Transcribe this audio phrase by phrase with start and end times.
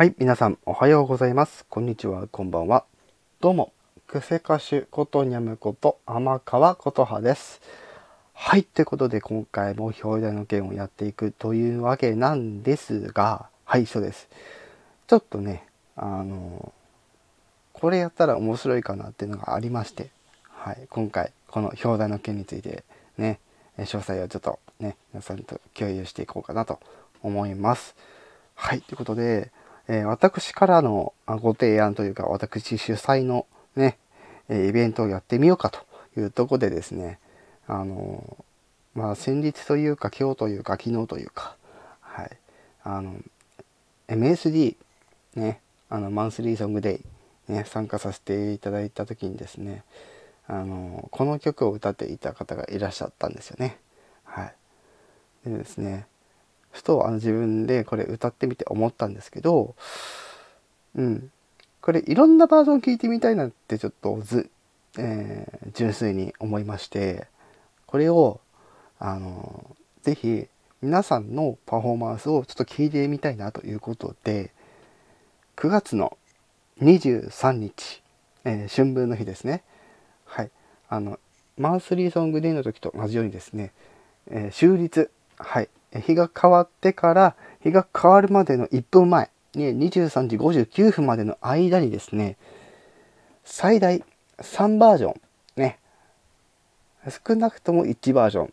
[0.00, 1.66] はい、皆さんおはようございます。
[1.68, 2.86] こんにちは、こんばんは。
[3.38, 3.70] どうも、
[4.06, 7.60] クセ歌手ことにゃむこと天川琴葉です。
[8.32, 14.30] はい、ということで今回も表題の件をやっていくというわけなんですが、はい、そうです。
[15.06, 15.66] ちょっとね、
[15.96, 16.72] あの、
[17.74, 20.08] これやったら面白いかなっていうのがありまして、
[20.44, 22.84] はい、今回この表題の件について
[23.18, 23.38] ね、
[23.76, 26.80] え詳細をちょっとね、皆さんと共有していこうかなと
[27.22, 27.94] 思います。
[28.54, 29.52] はい、ということで、
[29.88, 33.98] え私からのご提案というか、私主催のね、
[34.48, 35.80] えイベントをやってみようかと
[36.18, 37.18] いうとこでですね、
[37.66, 38.44] あの
[38.94, 41.56] まあ先日というか今日というか昨日というか、
[42.00, 42.30] はい、
[42.82, 43.14] あの、
[44.08, 44.76] MSD、
[45.36, 47.00] ね、あの、マンスリーソングデ
[47.48, 49.84] イ、ね、参加させていただいた時にですね、
[50.46, 53.78] あのこの曲を歌っていた方がいらっしゃったんですよね。
[54.24, 54.54] はい。
[55.48, 56.06] でですね、
[56.70, 59.74] ふとあの自分でこれ歌ってみて思ったんですけど、
[60.94, 61.30] うん、
[61.80, 64.50] これいろんなバージョン聞いてみたいなってちょっとず、
[64.98, 67.28] えー純粋に思いまして、
[67.86, 68.40] これを
[68.98, 70.46] あのぜひ
[70.82, 74.52] 皆さんのパフォーマンスをちょっと聞いてみたいなということで、
[75.56, 76.18] 9月の
[76.82, 78.02] 23日、
[78.44, 79.62] えー春分の日ですね。
[80.24, 80.50] はい。
[80.88, 81.18] あの、
[81.56, 83.72] マンスリーソングデーの時と同じようにですね、
[84.30, 85.68] えー終日、はい。
[85.98, 92.36] 日が変わってから、日が変わるまでの1分前、ね、23時59分までの間にですね、
[93.44, 94.04] 最大
[94.38, 95.20] 3バージョン、
[95.56, 95.78] ね、
[97.26, 98.52] 少なくとも1バージョン、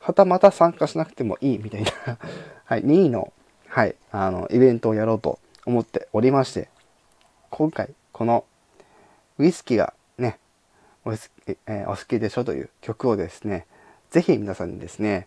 [0.00, 1.90] はたまた参加しなくてもいいみたいな、
[2.64, 3.32] はい、2位の、
[3.68, 6.68] はい、あの、イベントをやろうと思っておりまして、
[7.50, 8.44] 今回、この、
[9.38, 10.38] ウイスキーがね、
[11.04, 13.66] お好き,、えーお好きでしょという曲をですね、
[14.10, 15.26] ぜひ皆さんにですね、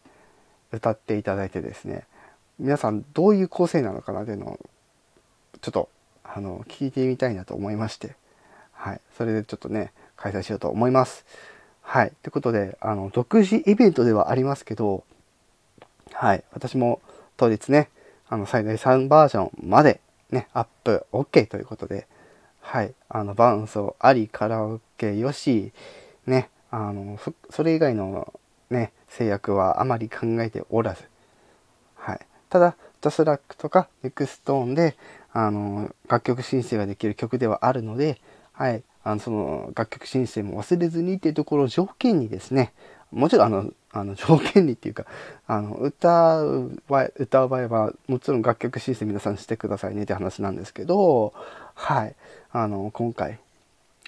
[0.72, 2.06] 歌っていただいてですね、
[2.60, 4.60] 皆さんどういう構成なのかなというのを、
[5.62, 5.90] ちょっと、
[6.24, 8.16] あの、聞いてみたいなと思いまして、
[8.74, 11.26] はい、それでちょっとね、開催しようと思います。
[11.82, 15.04] はい、ということで、あの、独自イベントではありますけど、
[16.14, 17.02] はい、私も
[17.38, 17.90] 当日ね、
[18.30, 20.00] あの、最大3バージョンまで
[20.32, 22.08] ね、アップ OK ということで、
[22.62, 25.74] はい、あの、伴奏あり、カラオケよし、
[26.26, 28.34] ね、あの、そそれ以外の
[28.72, 31.04] ね、制約はあまり考えておらず、
[31.96, 32.20] はい。
[32.50, 34.96] ただ、 JASRAC とか NexTone で、
[35.34, 38.20] あの、楽曲申請ができる曲ではあるので、
[38.54, 38.84] はい。
[39.04, 42.74] あの、その、楽曲申請も忘れずにっていうところを条件にですね、
[43.12, 45.06] もちろん、あの、あの条件にっていうか、
[45.48, 46.82] あの、歌う、
[47.18, 51.34] 歌う場合は、もちろん楽曲申請皆さんしてくださいねって話なんですけど、
[51.74, 52.16] はい。
[52.52, 53.40] あの、今回、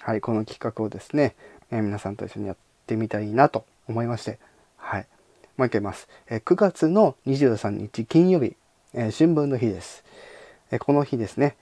[0.00, 1.34] はい、この企画をですね、
[1.70, 4.38] え皆さんと一緒にやってみたいなと思いまして、
[4.84, 5.06] はい。
[5.56, 6.08] もう一回言います。
[6.28, 8.54] え9月の23日金曜日、
[8.92, 10.04] え春分の日です。
[10.70, 11.56] えこの日ですね、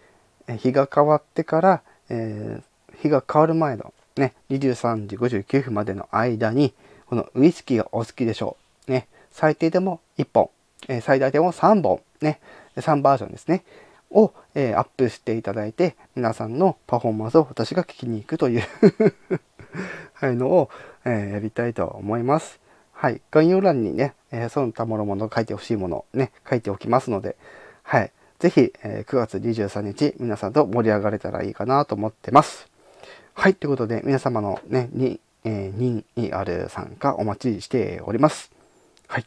[0.49, 2.61] え日が変わってから、え
[3.01, 6.75] 日が変わる前のね、23時59分までの間に、
[7.07, 8.57] このウイスキーがお好きでしょ
[8.89, 8.91] う。
[8.91, 10.51] ね、最低でも1本、
[10.89, 12.41] え最大でも3本、ね、
[12.77, 13.63] 3バージョンですね。
[14.11, 18.63] を、えーアップしていただいて、皆さんのパフォーマンスを私が聞きに行くという
[20.15, 20.71] はい、のを、
[21.05, 22.62] えーやりたいと思います。
[23.03, 23.21] はい。
[23.33, 27.35] 概要欄にね、えーその他諸々書いてほしいものね、書いておきますので、
[27.83, 28.13] はい。
[28.39, 32.69] ぜひ、えー9月23日、皆さんと盛り上がれたらいいかなと思ってます。
[33.35, 33.57] はい。
[33.57, 38.53] ということで、皆様のね、に、えー任意ある参加お待ちしております。
[39.09, 39.27] はい。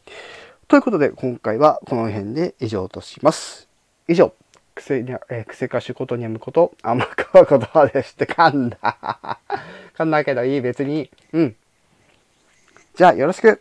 [0.68, 3.68] ということで、今回はこの辺で以上とします。
[4.08, 4.32] 以上、
[4.74, 8.78] クセにゃ、えー、クセ歌手ことにゃむこと、天川言葉でして噛んだ。
[9.98, 11.10] 噛んだけどいい、別に。
[11.34, 11.56] うん。
[12.94, 13.60] じゃあ、よろしく。